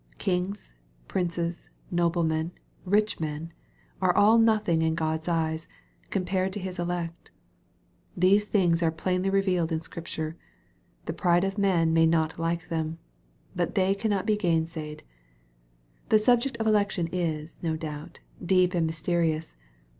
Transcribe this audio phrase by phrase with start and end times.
[0.17, 0.73] Kings,
[1.07, 2.53] princes, noblemen,
[2.85, 3.53] rich men,
[4.01, 5.67] are all nothing in God's eyes,
[6.09, 7.29] compared to His elect.
[8.17, 10.35] These things are plainly revealed in Scripture.
[11.05, 12.97] The pride of man may not like them.
[13.55, 15.03] But they cannot be gainsaid.
[16.09, 19.53] The subject of election is, no doubt, deep and myste rious.